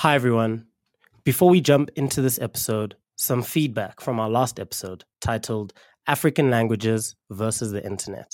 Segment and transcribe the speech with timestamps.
[0.00, 0.64] Hi, everyone.
[1.24, 5.74] Before we jump into this episode, some feedback from our last episode titled
[6.06, 8.32] African Languages versus the Internet.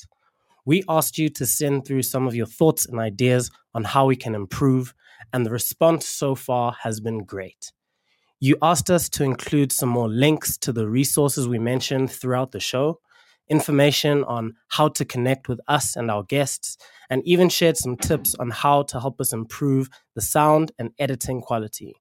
[0.65, 4.15] We asked you to send through some of your thoughts and ideas on how we
[4.15, 4.95] can improve,
[5.33, 7.73] and the response so far has been great.
[8.39, 12.61] You asked us to include some more links to the resources we mentioned throughout the
[12.61, 13.01] show,
[13.49, 16.77] information on how to connect with us and our guests,
[17.11, 21.41] and even shared some tips on how to help us improve the sound and editing
[21.41, 21.95] quality.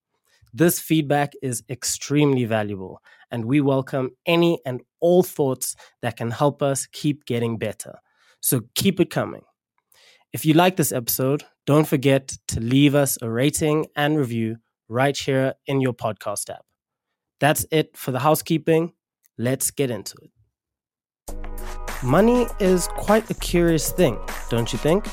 [0.54, 6.64] This feedback is extremely valuable, and we welcome any and all thoughts that can help
[6.64, 8.00] us keep getting better.
[8.40, 9.42] So keep it coming.
[10.32, 14.58] If you like this episode, don't forget to leave us a rating and review
[14.88, 16.66] right here in your podcast app.
[17.40, 18.94] That's it for the housekeeping.
[19.38, 20.35] Let's get into it.
[22.04, 24.18] Money is quite a curious thing,
[24.50, 25.08] don't you think?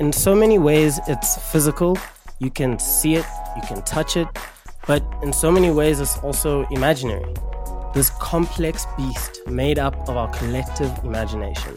[0.00, 1.96] In so many ways, it's physical.
[2.38, 3.24] You can see it,
[3.56, 4.26] you can touch it,
[4.86, 7.32] but in so many ways, it's also imaginary.
[7.94, 11.74] This complex beast made up of our collective imagination.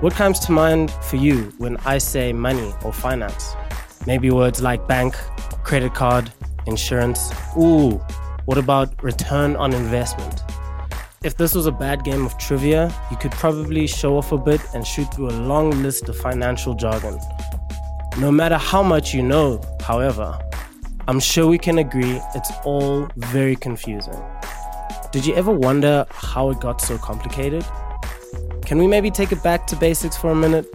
[0.00, 3.54] What comes to mind for you when I say money or finance?
[4.06, 5.14] Maybe words like bank,
[5.62, 6.32] credit card,
[6.66, 7.32] insurance.
[7.56, 8.00] Ooh,
[8.46, 10.45] what about return on investment?
[11.26, 14.60] If this was a bad game of trivia, you could probably show off a bit
[14.74, 17.18] and shoot through a long list of financial jargon.
[18.18, 20.38] No matter how much you know, however,
[21.08, 24.14] I'm sure we can agree it's all very confusing.
[25.10, 27.66] Did you ever wonder how it got so complicated?
[28.64, 30.68] Can we maybe take it back to basics for a minute?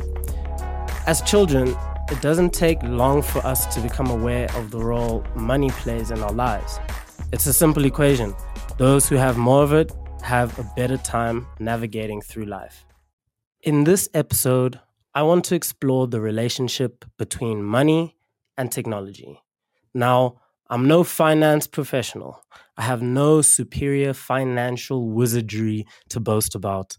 [1.08, 1.78] As children,
[2.10, 6.22] it doesn't take long for us to become aware of the role money plays in
[6.22, 6.78] our lives.
[7.32, 8.36] It's a simple equation.
[8.78, 12.86] Those who have more of it have a better time navigating through life.
[13.64, 14.80] In this episode,
[15.14, 18.18] I want to explore the relationship between money
[18.58, 19.42] and technology.
[19.94, 22.42] Now, I'm no finance professional.
[22.78, 26.98] I have no superior financial wizardry to boast about,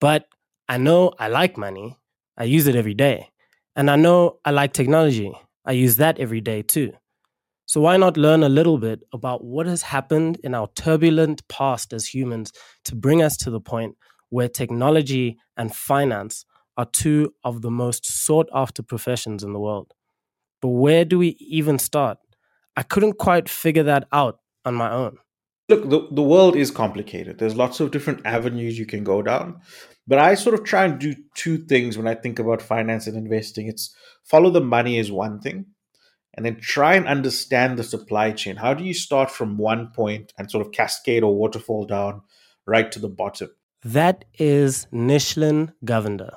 [0.00, 0.26] but
[0.68, 1.98] I know I like money.
[2.38, 3.28] I use it every day.
[3.76, 5.32] And I know I like technology.
[5.64, 6.92] I use that every day too.
[7.70, 11.92] So, why not learn a little bit about what has happened in our turbulent past
[11.92, 12.50] as humans
[12.86, 13.94] to bring us to the point
[14.28, 16.44] where technology and finance
[16.76, 19.94] are two of the most sought after professions in the world?
[20.60, 22.18] But where do we even start?
[22.76, 25.18] I couldn't quite figure that out on my own.
[25.68, 27.38] Look, the, the world is complicated.
[27.38, 29.60] There's lots of different avenues you can go down.
[30.08, 33.16] But I sort of try and do two things when I think about finance and
[33.16, 33.68] investing.
[33.68, 33.94] It's
[34.24, 35.66] follow the money is one thing,
[36.34, 38.56] and then try and understand the supply chain.
[38.56, 42.22] How do you start from one point and sort of cascade or waterfall down
[42.66, 43.50] right to the bottom?
[43.84, 46.36] That is Nishlen Govender.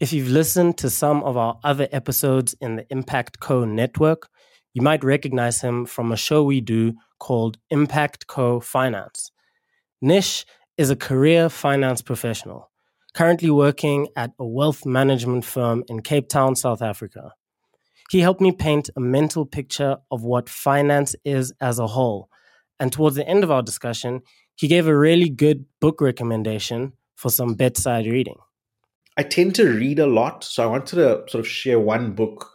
[0.00, 4.28] If you've listened to some of our other episodes in the Impact Co network,
[4.72, 9.32] you might recognize him from a show we do called Impact Co Finance.
[10.00, 10.46] Nish
[10.76, 12.70] is a career finance professional,
[13.12, 17.32] currently working at a wealth management firm in Cape Town, South Africa.
[18.10, 22.30] He helped me paint a mental picture of what finance is as a whole.
[22.80, 24.22] And towards the end of our discussion,
[24.56, 28.36] he gave a really good book recommendation for some bedside reading.
[29.16, 32.52] I tend to read a lot, so I wanted to sort of share one book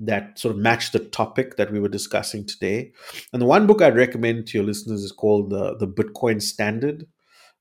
[0.00, 2.92] that sort of matched the topic that we were discussing today.
[3.32, 7.06] And the one book I'd recommend to your listeners is called the the Bitcoin Standard.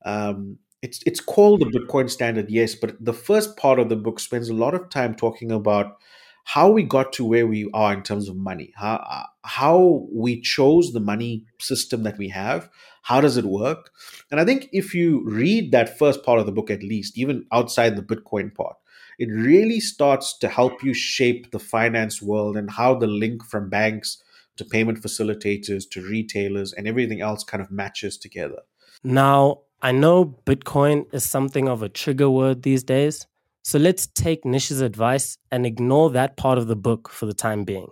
[0.05, 4.19] Um, it's it's called the Bitcoin Standard, yes, but the first part of the book
[4.19, 5.97] spends a lot of time talking about
[6.43, 10.93] how we got to where we are in terms of money, how how we chose
[10.93, 12.69] the money system that we have,
[13.03, 13.91] how does it work,
[14.31, 17.45] and I think if you read that first part of the book at least, even
[17.51, 18.75] outside the Bitcoin part,
[19.17, 23.69] it really starts to help you shape the finance world and how the link from
[23.69, 24.23] banks
[24.55, 28.61] to payment facilitators to retailers and everything else kind of matches together.
[29.03, 33.25] Now, I know Bitcoin is something of a trigger word these days.
[33.63, 37.63] So let's take Nish's advice and ignore that part of the book for the time
[37.65, 37.87] being.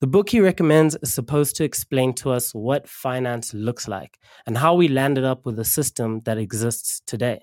[0.00, 4.58] The book he recommends is supposed to explain to us what finance looks like and
[4.58, 7.40] how we landed up with a system that exists today.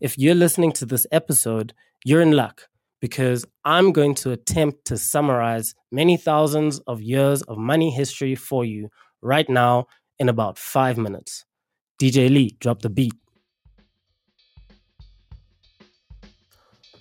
[0.00, 1.72] If you're listening to this episode,
[2.04, 2.68] you're in luck
[3.00, 8.64] because I'm going to attempt to summarize many thousands of years of money history for
[8.64, 8.90] you
[9.22, 9.86] right now
[10.18, 11.44] in about five minutes.
[12.00, 13.14] DJ Lee, drop the beat.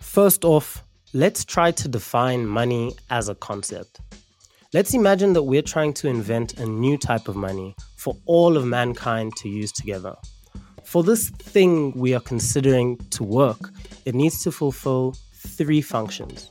[0.09, 0.83] First off,
[1.13, 4.01] let's try to define money as a concept.
[4.73, 8.65] Let's imagine that we're trying to invent a new type of money for all of
[8.65, 10.15] mankind to use together.
[10.83, 13.69] For this thing we are considering to work,
[14.05, 16.49] it needs to fulfill three functions.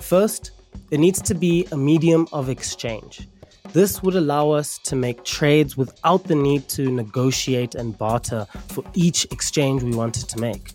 [0.00, 0.52] First,
[0.92, 3.26] it needs to be a medium of exchange.
[3.72, 8.84] This would allow us to make trades without the need to negotiate and barter for
[8.94, 10.70] each exchange we wanted to make.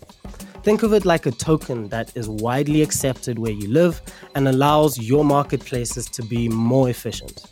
[0.69, 4.04] Think of it like a token that is widely accepted where you live
[4.36, 7.48] and allows your marketplaces to be more efficient.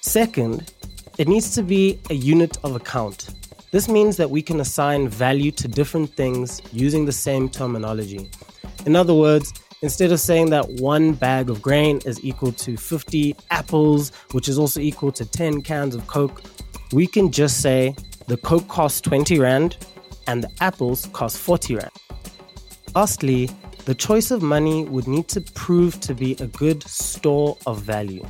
[0.00, 0.72] Second,
[1.18, 3.30] it needs to be a unit of account.
[3.70, 8.28] This means that we can assign value to different things using the same terminology.
[8.86, 13.36] In other words, instead of saying that one bag of grain is equal to 50
[13.52, 16.42] apples, which is also equal to 10 cans of Coke,
[16.92, 17.94] we can just say
[18.26, 19.76] the Coke costs 20 Rand
[20.26, 21.90] and the apples cost 40 Rand.
[22.94, 23.50] Lastly,
[23.84, 28.24] the choice of money would need to prove to be a good store of value.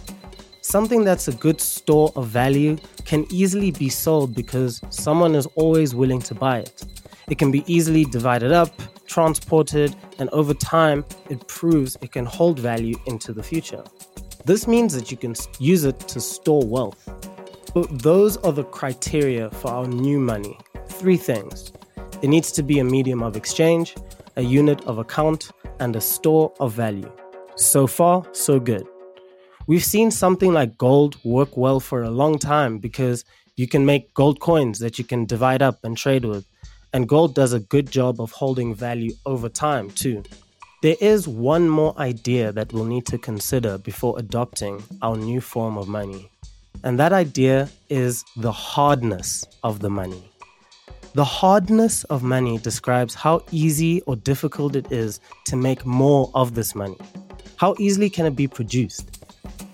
[0.63, 5.95] Something that's a good store of value can easily be sold because someone is always
[5.95, 6.83] willing to buy it.
[7.29, 8.71] It can be easily divided up,
[9.07, 13.85] transported, and over time, it proves it can hold value into the future.
[14.45, 17.09] This means that you can use it to store wealth.
[17.73, 20.59] But those are the criteria for our new money.
[20.89, 21.73] Three things
[22.23, 23.95] it needs to be a medium of exchange,
[24.37, 25.51] a unit of account,
[25.81, 27.11] and a store of value.
[27.57, 28.87] So far, so good.
[29.67, 33.25] We've seen something like gold work well for a long time because
[33.57, 36.45] you can make gold coins that you can divide up and trade with.
[36.93, 40.23] And gold does a good job of holding value over time, too.
[40.83, 45.79] There is one more idea that we'll need to consider before adopting our new form
[45.79, 46.31] of money.
[46.83, 50.23] And that idea is the hardness of the money.
[51.15, 56.57] The hardness of money describes how easy or difficult it is to make more of
[56.57, 56.97] this money.
[57.55, 59.25] How easily can it be produced?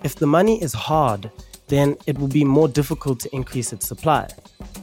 [0.04, 1.31] If the money is hard,
[1.69, 4.28] then it will be more difficult to increase its supply.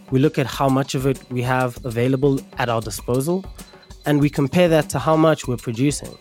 [0.09, 3.45] We look at how much of it we have available at our disposal,
[4.07, 6.17] and we compare that to how much we're producing.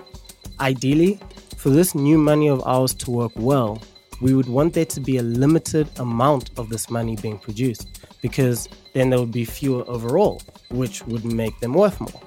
[0.60, 1.18] Ideally,
[1.56, 3.80] for this new money of ours to work well,
[4.20, 8.68] we would want there to be a limited amount of this money being produced because
[8.96, 10.40] then there would be fewer overall,
[10.70, 12.22] which would make them worth more.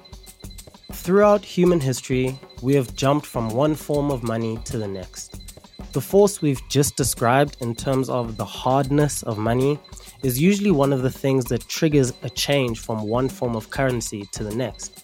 [0.92, 5.40] Throughout human history, we have jumped from one form of money to the next.
[5.92, 9.80] The force we've just described in terms of the hardness of money
[10.22, 14.28] is usually one of the things that triggers a change from one form of currency
[14.30, 15.02] to the next.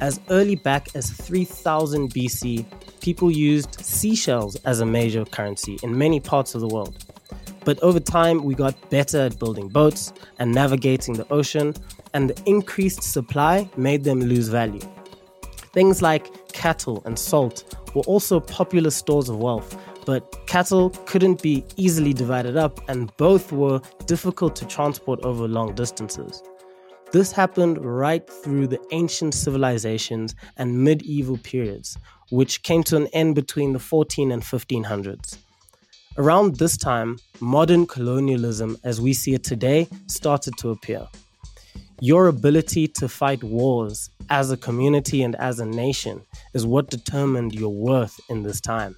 [0.00, 2.66] As early back as 3000 BC,
[3.00, 7.06] people used seashells as a major currency in many parts of the world.
[7.68, 11.74] But over time, we got better at building boats and navigating the ocean,
[12.14, 14.80] and the increased supply made them lose value.
[15.74, 19.76] Things like cattle and salt were also popular stores of wealth,
[20.06, 25.74] but cattle couldn't be easily divided up, and both were difficult to transport over long
[25.74, 26.42] distances.
[27.12, 31.98] This happened right through the ancient civilizations and medieval periods,
[32.30, 35.36] which came to an end between the 14 and 1500s.
[36.18, 41.06] Around this time, modern colonialism as we see it today started to appear.
[42.00, 46.22] Your ability to fight wars as a community and as a nation
[46.54, 48.96] is what determined your worth in this time.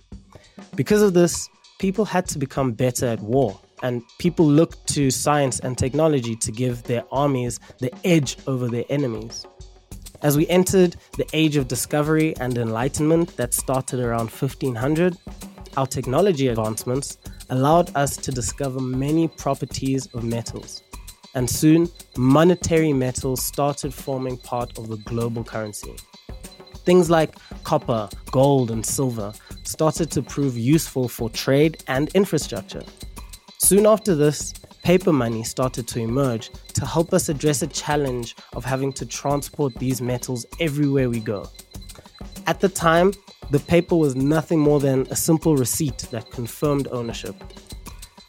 [0.77, 5.61] Because of this, people had to become better at war, and people looked to science
[5.61, 9.45] and technology to give their armies the edge over their enemies.
[10.23, 15.19] As we entered the age of discovery and enlightenment that started around 1500,
[15.77, 17.19] our technology advancements
[17.51, 20.83] allowed us to discover many properties of metals.
[21.35, 25.95] And soon, monetary metals started forming part of the global currency.
[26.85, 32.83] Things like copper, gold, and silver started to prove useful for trade and infrastructure.
[33.59, 38.65] Soon after this, paper money started to emerge to help us address a challenge of
[38.65, 41.49] having to transport these metals everywhere we go.
[42.47, 43.13] At the time,
[43.51, 47.35] the paper was nothing more than a simple receipt that confirmed ownership.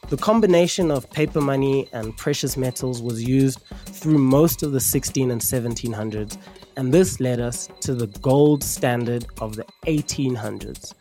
[0.09, 5.31] The combination of paper money and precious metals was used through most of the 16
[5.31, 6.37] and 1700s
[6.75, 10.93] and this led us to the gold standard of the 1800s.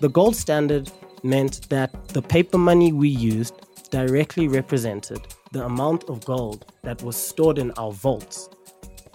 [0.00, 0.90] The gold standard
[1.22, 3.54] meant that the paper money we used
[3.90, 8.48] directly represented the amount of gold that was stored in our vaults.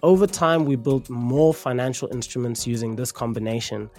[0.01, 3.89] Over time, we built more financial instruments using this combination,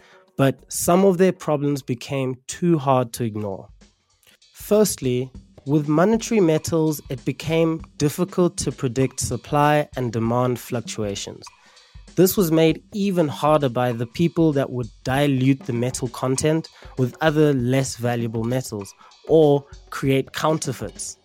[0.40, 3.68] but some of their problems became too hard to ignore.
[4.54, 5.30] Firstly,
[5.66, 11.44] with monetary metals, it became difficult to predict supply and demand fluctuations.
[12.16, 17.18] This was made even harder by the people that would dilute the metal content with
[17.20, 18.94] other less valuable metals
[19.28, 21.18] or create counterfeits.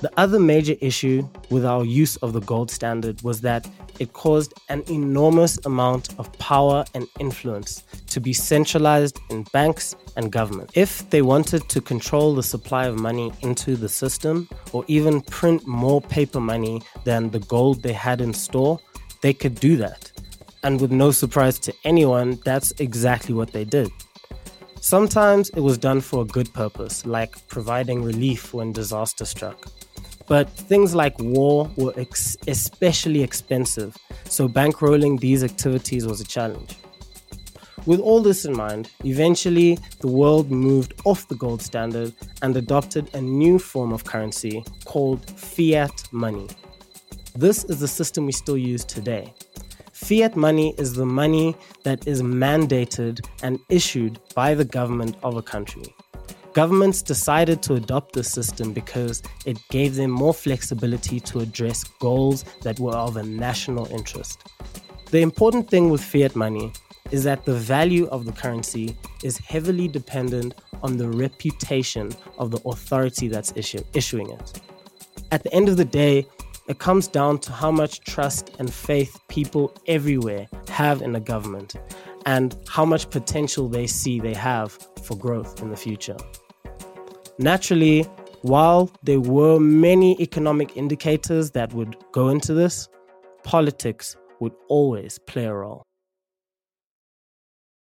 [0.00, 3.68] The other major issue with our use of the gold standard was that
[3.98, 10.32] it caused an enormous amount of power and influence to be centralized in banks and
[10.32, 10.70] government.
[10.74, 15.66] If they wanted to control the supply of money into the system or even print
[15.66, 18.80] more paper money than the gold they had in store,
[19.20, 20.10] they could do that.
[20.62, 23.90] And with no surprise to anyone, that's exactly what they did.
[24.80, 29.66] Sometimes it was done for a good purpose, like providing relief when disaster struck.
[30.26, 33.94] But things like war were ex- especially expensive,
[34.24, 36.78] so bankrolling these activities was a challenge.
[37.84, 43.14] With all this in mind, eventually the world moved off the gold standard and adopted
[43.14, 46.48] a new form of currency called fiat money.
[47.34, 49.34] This is the system we still use today.
[50.04, 51.54] Fiat money is the money
[51.84, 55.84] that is mandated and issued by the government of a country.
[56.54, 62.44] Governments decided to adopt this system because it gave them more flexibility to address goals
[62.62, 64.40] that were of a national interest.
[65.10, 66.72] The important thing with fiat money
[67.10, 72.60] is that the value of the currency is heavily dependent on the reputation of the
[72.66, 73.52] authority that's
[73.94, 74.60] issuing it.
[75.30, 76.26] At the end of the day,
[76.70, 81.74] it comes down to how much trust and faith people everywhere have in the government
[82.26, 84.70] and how much potential they see they have
[85.02, 86.16] for growth in the future.
[87.40, 88.04] Naturally,
[88.42, 92.88] while there were many economic indicators that would go into this,
[93.42, 95.82] politics would always play a role.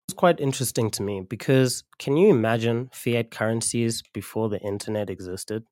[0.09, 5.65] It's quite interesting to me because can you imagine fiat currencies before the internet existed?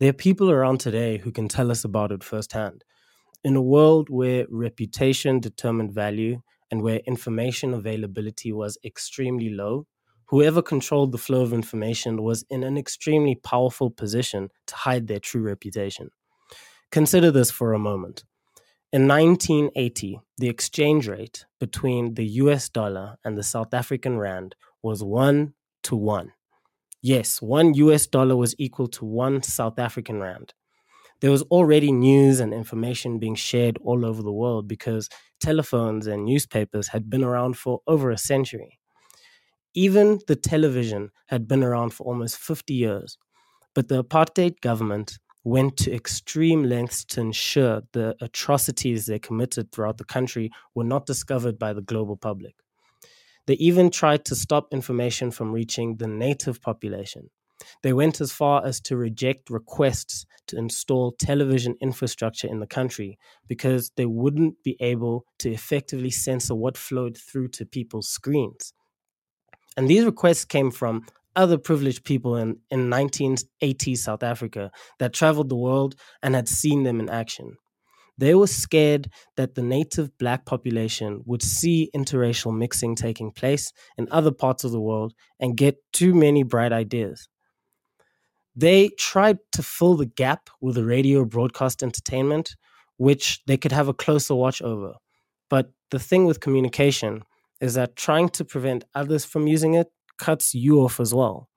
[0.00, 2.82] There are people around today who can tell us about it firsthand.
[3.44, 6.40] In a world where reputation determined value
[6.72, 9.86] and where information availability was extremely low,
[10.26, 15.20] whoever controlled the flow of information was in an extremely powerful position to hide their
[15.20, 16.10] true reputation.
[16.90, 18.24] Consider this for a moment.
[18.92, 25.04] In 1980, the exchange rate between the US dollar and the South African rand was
[25.04, 26.32] 1 to 1.
[27.04, 30.54] Yes, one US dollar was equal to one South African rand.
[31.20, 35.08] There was already news and information being shared all over the world because
[35.40, 38.80] telephones and newspapers had been around for over a century.
[39.74, 43.18] Even the television had been around for almost 50 years,
[43.74, 49.98] but the apartheid government went to extreme lengths to ensure the atrocities they committed throughout
[49.98, 52.56] the country were not discovered by the global public.
[53.46, 57.30] They even tried to stop information from reaching the native population.
[57.82, 63.18] They went as far as to reject requests to install television infrastructure in the country
[63.48, 68.72] because they wouldn't be able to effectively censor what flowed through to people's screens.
[69.76, 75.48] And these requests came from other privileged people in, in 1980s South Africa that traveled
[75.48, 77.56] the world and had seen them in action.
[78.16, 84.08] They were scared that the native black population would see interracial mixing taking place in
[84.10, 87.28] other parts of the world and get too many bright ideas.
[88.56, 92.56] They tried to fill the gap with a radio broadcast entertainment,
[92.96, 94.94] which they could have a closer watch over.
[95.50, 97.22] But the thing with communication
[97.60, 101.48] is that trying to prevent others from using it cuts you off as well.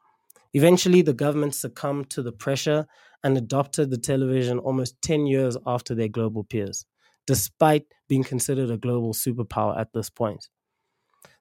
[0.53, 2.87] Eventually, the government succumbed to the pressure
[3.23, 6.85] and adopted the television almost 10 years after their global peers,
[7.25, 10.47] despite being considered a global superpower at this point.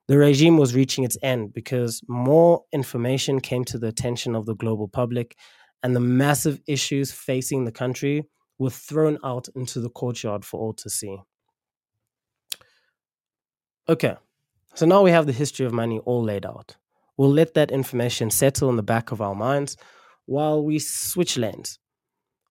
[0.08, 4.54] The regime was reaching its end because more information came to the attention of the
[4.54, 5.36] global public,
[5.82, 8.24] and the massive issues facing the country
[8.58, 11.18] were thrown out into the courtyard for all to see.
[13.88, 14.16] Okay,
[14.74, 16.76] so now we have the history of money all laid out.
[17.16, 19.76] We'll let that information settle in the back of our minds
[20.26, 21.78] while we switch lanes.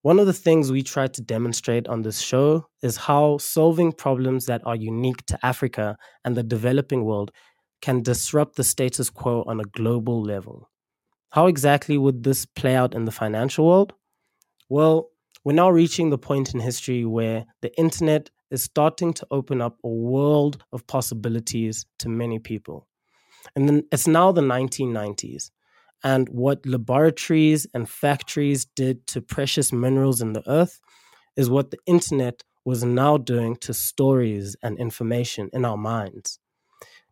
[0.02, 4.46] One of the things we try to demonstrate on this show is how solving problems
[4.46, 7.32] that are unique to Africa and the developing world
[7.82, 10.70] can disrupt the status quo on a global level.
[11.32, 13.94] How exactly would this play out in the financial world?
[14.70, 15.10] Well,
[15.44, 19.78] we're now reaching the point in history where the internet is starting to open up
[19.84, 22.88] a world of possibilities to many people.
[23.56, 25.52] And then it's now the 1990s.
[26.04, 30.80] And what laboratories and factories did to precious minerals in the earth
[31.36, 36.40] is what the internet was now doing to stories and information in our minds.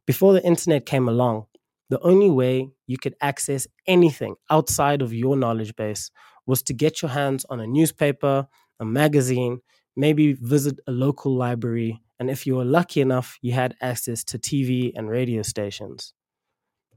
[0.05, 1.45] Before the internet came along,
[1.89, 6.11] the only way you could access anything outside of your knowledge base
[6.45, 8.47] was to get your hands on a newspaper,
[8.79, 9.61] a magazine,
[9.95, 14.39] maybe visit a local library, and if you were lucky enough, you had access to
[14.39, 16.13] TV and radio stations.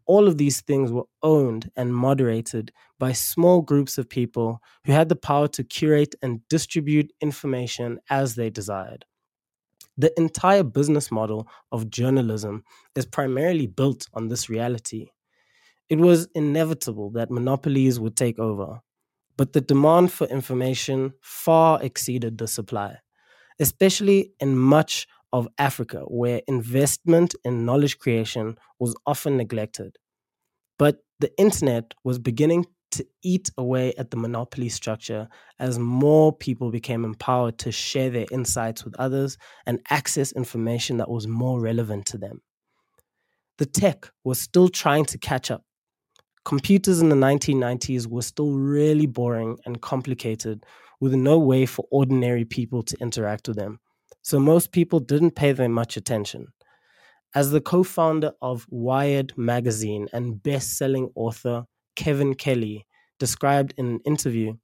[0.06, 5.08] All of these things were owned and moderated by small groups of people who had
[5.08, 9.04] the power to curate and distribute information as they desired.
[9.98, 15.08] The entire business model of journalism is primarily built on this reality.
[15.88, 18.80] It was inevitable that monopolies would take over,
[19.36, 22.98] but the demand for information far exceeded the supply,
[23.58, 29.97] especially in much of Africa, where investment in knowledge creation was often neglected.
[30.78, 35.28] But the internet was beginning to eat away at the monopoly structure
[35.59, 41.11] as more people became empowered to share their insights with others and access information that
[41.11, 42.40] was more relevant to them.
[43.59, 45.62] The tech was still trying to catch up.
[46.45, 50.64] Computers in the 1990s were still really boring and complicated,
[51.00, 53.80] with no way for ordinary people to interact with them.
[54.26, 56.49] So most people didn't pay them much attention.
[57.37, 62.87] As the co founder of Wired magazine and best selling author Kevin Kelly
[63.21, 64.54] described in an interview,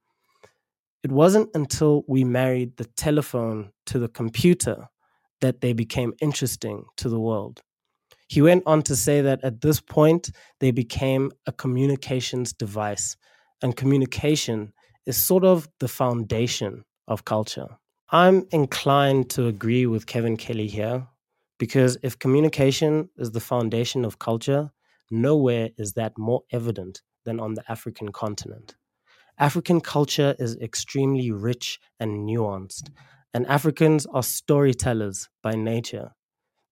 [1.04, 4.88] it wasn't until we married the telephone to the computer
[5.40, 7.62] that they became interesting to the world.
[8.26, 13.16] He went on to say that at this point, they became a communications device,
[13.62, 14.73] and communication
[15.07, 17.69] is sort of the foundation of culture.
[18.14, 21.09] I'm inclined to agree with Kevin Kelly here
[21.59, 24.71] because if communication is the foundation of culture,
[25.11, 28.76] nowhere is that more evident than on the African continent.
[29.38, 32.90] African culture is extremely rich and nuanced,
[33.33, 36.12] and Africans are storytellers by nature.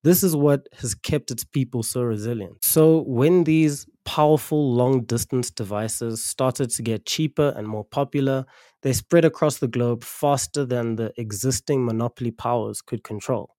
[0.03, 2.65] This is what has kept its people so resilient.
[2.65, 8.47] So, when these powerful long distance devices started to get cheaper and more popular,
[8.83, 13.55] they spread across the globe faster than the existing monopoly powers could control.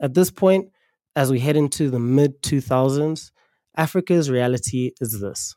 [0.00, 0.68] At this point,
[1.16, 3.30] as we head into the mid 2000s,
[3.76, 5.54] Africa's reality is this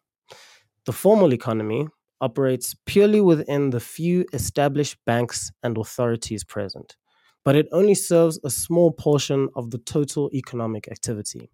[0.86, 1.88] the formal economy
[2.22, 6.96] operates purely within the few established banks and authorities present,
[7.46, 11.50] but it only serves a small portion of the total economic activity.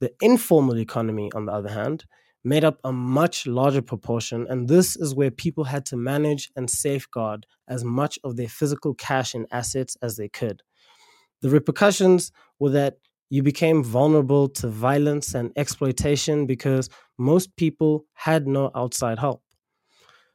[0.00, 2.04] The informal economy, on the other hand,
[2.44, 6.68] made up a much larger proportion, and this is where people had to manage and
[6.68, 10.62] safeguard as much of their physical cash and assets as they could.
[11.40, 12.98] The repercussions were that
[13.30, 19.42] you became vulnerable to violence and exploitation because most people had no outside help.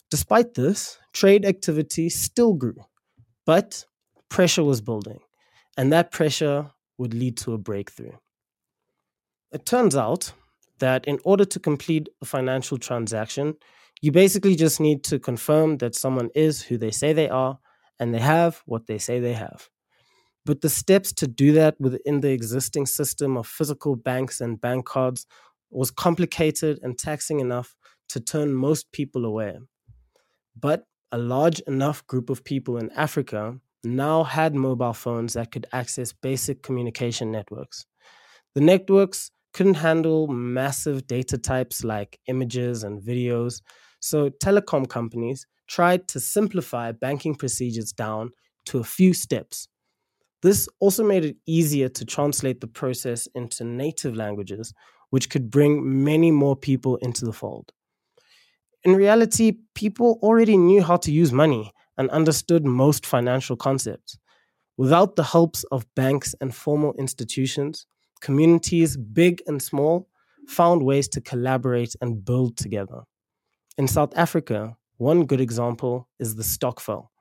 [0.10, 2.78] Despite this, trade activity still grew,
[3.46, 3.86] but
[4.30, 5.20] pressure was building,
[5.78, 8.14] and that pressure would lead to a breakthrough.
[9.52, 10.34] It turns out
[10.80, 13.56] that in order to complete a financial transaction,
[14.02, 17.60] you basically just need to confirm that someone is who they say they are
[18.00, 19.70] and they have what they say they have.
[20.46, 24.86] But the steps to do that within the existing system of physical banks and bank
[24.86, 25.26] cards
[25.70, 27.76] was complicated and taxing enough
[28.10, 29.58] to turn most people away.
[30.56, 33.60] But a large enough group of people in Africa
[33.96, 37.86] now had mobile phones that could access basic communication networks.
[38.56, 43.62] The networks couldn't handle massive data types like images and videos,
[44.00, 48.32] so telecom companies tried to simplify banking procedures down
[48.66, 49.68] to a few steps
[50.42, 54.74] this also made it easier to translate the process into native languages,
[55.10, 57.72] which could bring many more people into the fold.
[58.84, 64.18] In reality, people already knew how to use money and understood most financial concepts.
[64.78, 67.88] Without the helps of banks and formal institutions,
[68.22, 70.08] communities, big and small,
[70.48, 73.02] found ways to collaborate and build together.
[73.78, 77.12] In South Africa, one good example is the stokvel,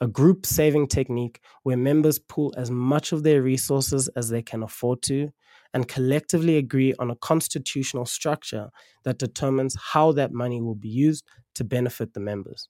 [0.00, 4.62] a group saving technique where members pool as much of their resources as they can
[4.62, 5.30] afford to
[5.74, 8.70] and collectively agree on a constitutional structure
[9.04, 12.68] that determines how that money will be used to benefit the members.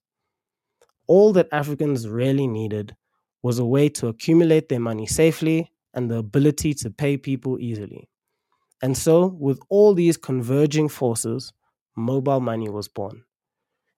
[1.06, 2.96] All that Africans really needed
[3.42, 8.08] was a way to accumulate their money safely and the ability to pay people easily.
[8.82, 11.52] And so, with all these converging forces,
[11.96, 13.24] mobile money was born.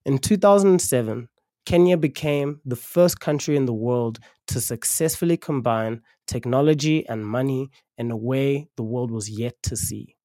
[0.05, 1.29] In 2007,
[1.67, 8.11] Kenya became the first country in the world to successfully combine technology and money in
[8.11, 10.17] a way the world was yet to see.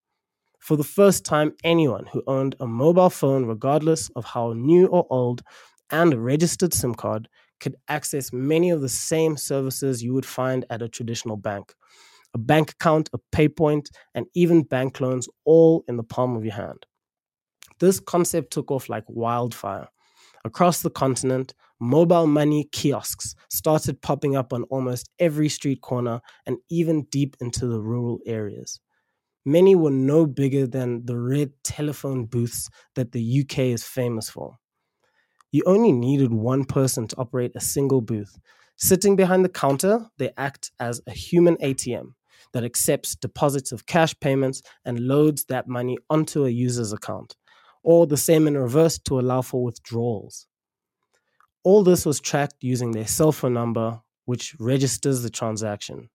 [0.59, 5.05] For the first time, anyone who owned a mobile phone, regardless of how new or
[5.09, 5.41] old,
[5.93, 7.29] and a registered SIM card
[7.61, 11.73] could access many of the same services you would find at a traditional bank
[12.35, 16.45] a bank account, a pay point, and even bank loans all in the palm of
[16.45, 16.85] your hand.
[17.79, 19.89] This concept took off like wildfire
[20.45, 26.59] Across the continent, mobile money kiosks started popping up on almost every street corner and
[26.69, 28.79] even deep into the rural areas.
[29.45, 34.57] many were no bigger than the red telephone booths that the UK is famous for.
[35.53, 38.39] You only needed one person to operate a single booth.
[38.75, 42.15] Sitting behind the counter, they act as a human ATM
[42.53, 47.35] that accepts deposits of cash payments and loads that money onto a user's account,
[47.83, 50.47] or the same in reverse to allow for withdrawals.
[51.63, 56.09] All this was tracked using their cell phone number, which registers the transaction.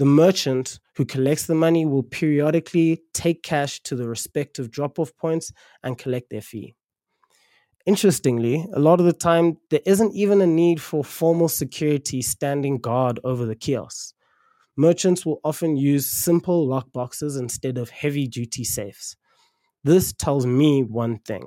[0.00, 5.16] The merchant who collects the money will periodically take cash to the respective drop off
[5.16, 5.52] points
[5.84, 6.74] and collect their fee.
[7.86, 12.78] Interestingly, a lot of the time, there isn't even a need for formal security standing
[12.78, 14.14] guard over the kiosks.
[14.76, 19.16] Merchants will often use simple lock boxes instead of heavy duty safes.
[19.84, 21.46] This tells me one thing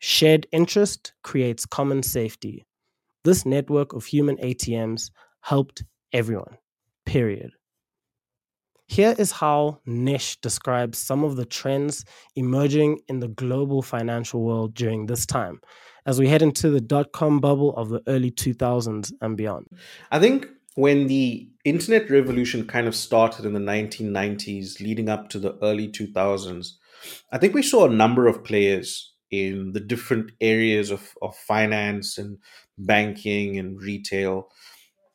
[0.00, 2.66] shared interest creates common safety.
[3.24, 5.10] This network of human ATMs
[5.42, 6.58] helped everyone,
[7.06, 7.52] period.
[8.92, 12.04] Here is how Nish describes some of the trends
[12.36, 15.62] emerging in the global financial world during this time
[16.04, 19.68] as we head into the dot com bubble of the early 2000s and beyond.
[20.10, 25.38] I think when the internet revolution kind of started in the 1990s, leading up to
[25.38, 26.72] the early 2000s,
[27.32, 32.18] I think we saw a number of players in the different areas of, of finance
[32.18, 32.36] and
[32.76, 34.48] banking and retail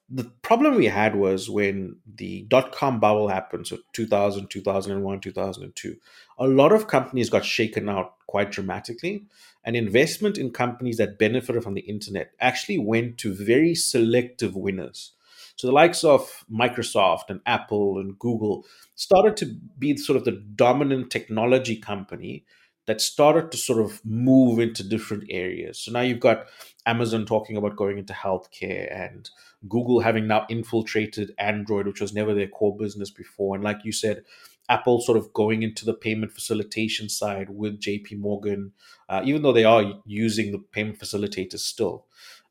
[0.09, 5.95] the problem we had was when the dot com bubble happened, so 2000, 2001, 2002,
[6.37, 9.25] a lot of companies got shaken out quite dramatically.
[9.65, 15.11] And investment in companies that benefited from the internet actually went to very selective winners.
[15.57, 18.65] So the likes of Microsoft and Apple and Google
[18.95, 22.45] started to be sort of the dominant technology company
[22.87, 25.79] that started to sort of move into different areas.
[25.79, 26.47] So now you've got
[26.85, 29.29] Amazon talking about going into healthcare and
[29.67, 33.55] Google having now infiltrated Android, which was never their core business before.
[33.55, 34.23] And like you said,
[34.69, 38.71] Apple sort of going into the payment facilitation side with JP Morgan,
[39.09, 42.05] uh, even though they are using the payment facilitators still.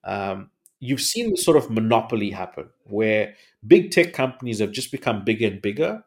[0.05, 3.35] Um, you've seen this sort of monopoly happen where
[3.67, 6.05] big tech companies have just become bigger and bigger.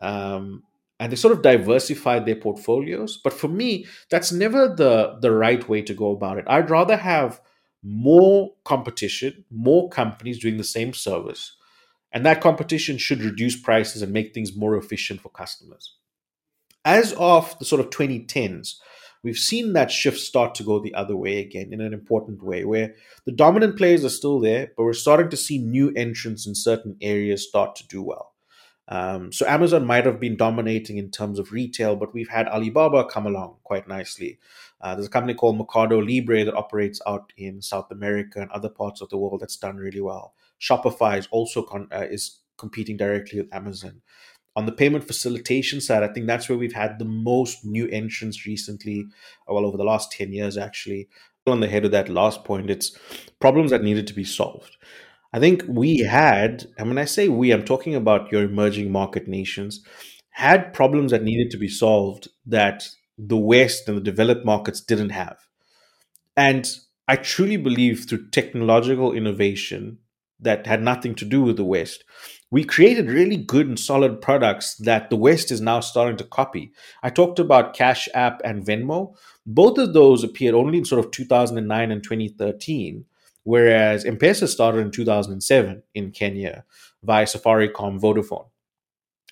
[0.00, 0.64] Um,
[0.98, 3.20] and they sort of diversified their portfolios.
[3.22, 6.44] But for me, that's never the the right way to go about it.
[6.48, 7.40] I'd rather have
[7.82, 11.54] more competition, more companies doing the same service,
[12.12, 15.94] and that competition should reduce prices and make things more efficient for customers.
[16.84, 18.74] As of the sort of 2010s,
[19.22, 22.64] we've seen that shift start to go the other way again in an important way,
[22.64, 26.54] where the dominant players are still there, but we're starting to see new entrants in
[26.54, 28.32] certain areas start to do well.
[28.90, 33.04] Um, so Amazon might have been dominating in terms of retail, but we've had Alibaba
[33.04, 34.38] come along quite nicely.
[34.80, 38.70] Uh, there's a company called Mercado Libre that operates out in South America and other
[38.70, 40.34] parts of the world that's done really well.
[40.60, 44.00] Shopify is also con- uh, is competing directly with Amazon.
[44.56, 48.46] On the payment facilitation side, I think that's where we've had the most new entrants
[48.46, 49.06] recently,
[49.46, 51.08] well over the last ten years actually.
[51.46, 52.96] On the head of that last point, it's
[53.38, 54.76] problems that needed to be solved.
[55.32, 59.28] I think we had, and when I say we, I'm talking about your emerging market
[59.28, 59.84] nations,
[60.30, 62.88] had problems that needed to be solved that
[63.18, 65.36] the West and the developed markets didn't have.
[66.36, 66.70] And
[67.08, 69.98] I truly believe through technological innovation
[70.40, 72.04] that had nothing to do with the West,
[72.50, 76.72] we created really good and solid products that the West is now starting to copy.
[77.02, 79.14] I talked about Cash App and Venmo.
[79.44, 83.04] Both of those appeared only in sort of 2009 and 2013
[83.44, 86.64] whereas M-Pesa started in 2007 in Kenya
[87.02, 88.48] via Safaricom Vodafone.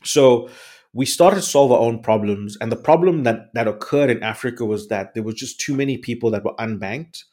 [0.05, 0.49] So
[0.93, 4.65] we started to solve our own problems, and the problem that that occurred in Africa
[4.65, 7.25] was that there was just too many people that were unbanked,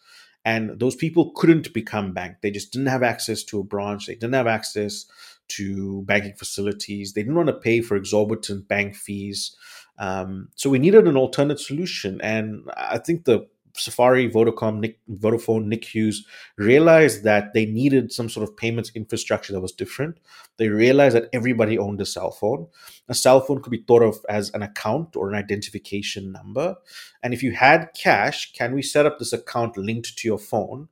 [0.43, 2.41] and those people couldn't become banked.
[2.41, 4.07] They just didn't have access to a branch.
[4.07, 5.05] They didn't have access
[5.49, 7.13] to banking facilities.
[7.13, 9.55] They didn't want to pay for exorbitant bank fees.
[9.97, 15.65] Um, so we needed an alternate solution, and I think the Safari, Vodacom, Nick, Vodafone,
[15.65, 16.25] Nick Hughes
[16.57, 20.17] realized that they needed some sort of payments infrastructure that was different.
[20.57, 22.67] They realized that everybody owned a cell phone.
[23.09, 26.75] A cell phone could be thought of as an account or an identification number.
[27.23, 30.89] And if you had cash, can we set up this account linked to your phone?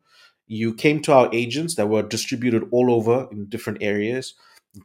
[0.48, 4.34] You came to our agents that were distributed all over in different areas,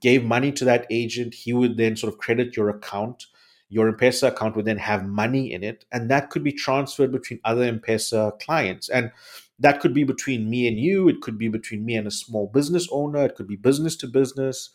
[0.00, 1.34] gave money to that agent.
[1.34, 3.26] He would then sort of credit your account
[3.68, 7.40] your M-Pesa account would then have money in it, and that could be transferred between
[7.44, 8.88] other M-Pesa clients.
[8.88, 9.10] And
[9.58, 12.46] that could be between me and you, it could be between me and a small
[12.46, 14.70] business owner, it could be business to business.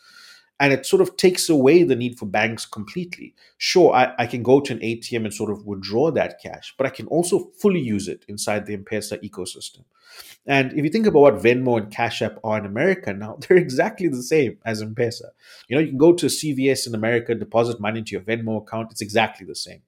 [0.61, 3.33] And it sort of takes away the need for banks completely.
[3.57, 6.85] Sure, I, I can go to an ATM and sort of withdraw that cash, but
[6.85, 9.85] I can also fully use it inside the M Pesa ecosystem.
[10.45, 13.57] And if you think about what Venmo and Cash App are in America now, they're
[13.57, 15.29] exactly the same as M Pesa.
[15.67, 18.91] You know, you can go to CVS in America, deposit money into your Venmo account.
[18.91, 19.81] It's exactly the same.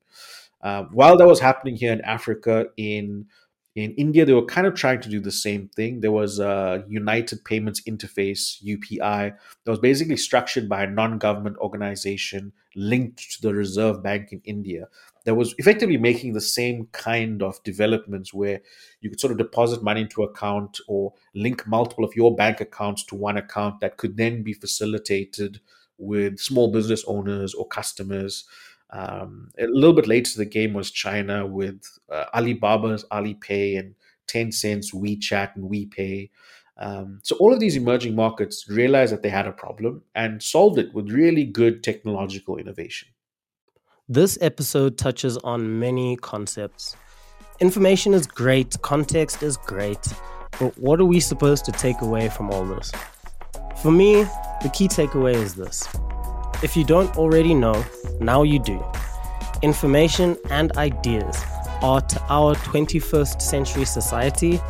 [0.60, 3.28] Uh, while that was happening here in Africa, in
[3.76, 6.02] in India, they were kind of trying to do the same thing.
[6.02, 12.54] There was a United Payments Interface (UPI) that was basically structured by a non-government organization
[12.76, 14.88] linked to the Reserve Bank in India.
[15.26, 18.62] That was effectively making the same kind of developments where
[19.02, 23.04] you could sort of deposit money into account or link multiple of your bank accounts
[23.06, 25.62] to one account that could then be facilitated
[25.98, 28.46] with small business owners or customers.
[28.94, 33.96] Um, a little bit later the game was China with uh, Alibaba's Alipay and
[34.28, 36.30] Tencent's WeChat and WePay.
[36.78, 40.78] Um, so all of these emerging markets realized that they had a problem and solved
[40.78, 43.10] it with really good technological innovation.
[44.08, 46.96] This episode touches on many concepts.
[47.60, 50.14] Information is great, context is great,
[50.60, 52.92] but what are we supposed to take away from all this?
[53.82, 54.24] For me,
[54.62, 55.88] the key takeaway is this
[56.64, 57.84] if you don't already know,
[58.22, 58.82] now you do.
[59.62, 61.44] Information and ideas
[61.82, 64.62] are to our 21st century society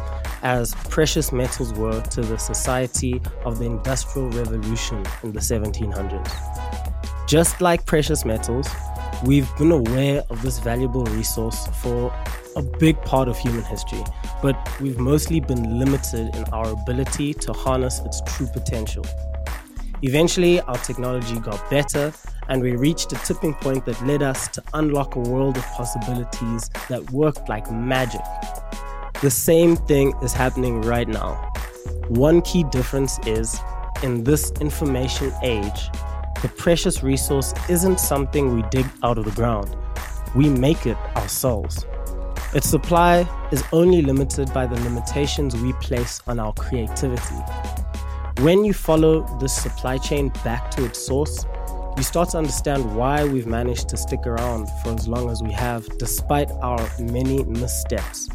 [0.41, 7.27] as precious metals were to the society of the Industrial Revolution in the 1700s.
[7.27, 8.67] Just like precious metals,
[9.23, 12.12] we've been aware of this valuable resource for
[12.56, 14.03] a big part of human history,
[14.41, 19.06] but we've mostly been limited in our ability to harness its true potential.
[20.06, 22.12] Eventually, our technology got better,
[22.50, 26.70] and we reached a tipping point that led us to unlock a world of possibilities
[26.89, 28.20] that worked like magic.
[29.22, 31.36] The same thing is happening right now.
[32.10, 33.58] One key difference is
[34.04, 35.89] in this information age,
[36.42, 39.74] the precious resource isn't something we dig out of the ground,
[40.36, 41.86] we make it ourselves.
[42.54, 47.38] Its supply is only limited by the limitations we place on our creativity.
[48.39, 51.46] When you follow this supply chain back to its source,
[51.96, 55.52] you start to understand why we've managed to stick around for as long as we
[55.52, 58.28] have, despite our many missteps.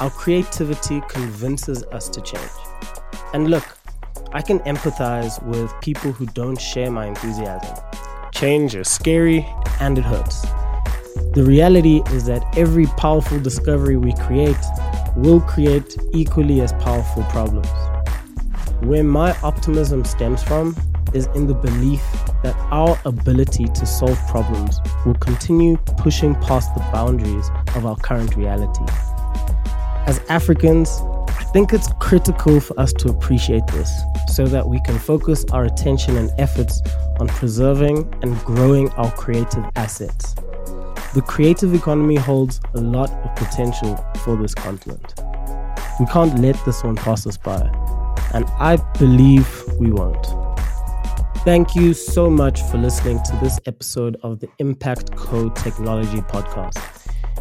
[0.00, 2.50] Our creativity convinces us to change.
[3.34, 3.64] And look,
[4.32, 7.76] I can empathize with people who don't share my enthusiasm.
[8.32, 9.46] Change is scary
[9.80, 10.42] and it hurts.
[11.34, 14.56] The reality is that every powerful discovery we create
[15.16, 17.68] will create equally as powerful problems.
[18.84, 20.76] Where my optimism stems from
[21.14, 22.02] is in the belief
[22.42, 28.34] that our ability to solve problems will continue pushing past the boundaries of our current
[28.34, 28.84] reality.
[30.06, 34.98] As Africans, I think it's critical for us to appreciate this so that we can
[34.98, 36.82] focus our attention and efforts
[37.20, 40.34] on preserving and growing our creative assets.
[41.14, 45.14] The creative economy holds a lot of potential for this continent.
[46.00, 47.70] We can't let this one pass us by
[48.32, 50.26] and I believe we won't.
[51.44, 56.78] Thank you so much for listening to this episode of the Impact Co Technology Podcast.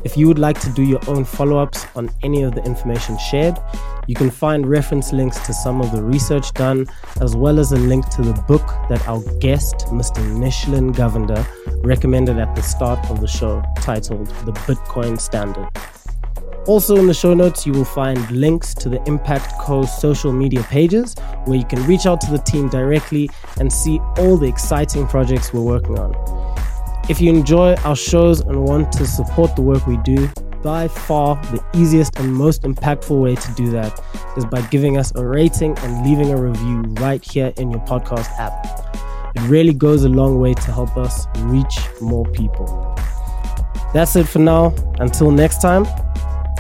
[0.04, 3.19] If you would like to do your own follow ups on any of the information
[3.19, 3.60] shared,
[4.08, 6.88] you can find reference links to some of the research done,
[7.21, 10.25] as well as a link to the book that our guest, Mr.
[10.36, 11.45] Nishlen Govender,
[11.86, 15.69] recommended at the start of the show, titled The Bitcoin Standard.
[16.67, 20.62] Also, in the show notes, you will find links to the Impact Co social media
[20.63, 25.08] pages where you can reach out to the team directly and see all the exciting
[25.08, 26.13] projects we're working on.
[27.10, 30.30] If you enjoy our shows and want to support the work we do,
[30.62, 34.00] by far the easiest and most impactful way to do that
[34.38, 38.30] is by giving us a rating and leaving a review right here in your podcast
[38.38, 38.95] app.
[39.36, 42.95] It really goes a long way to help us reach more people.
[43.93, 44.74] That's it for now.
[45.00, 45.86] Until next time,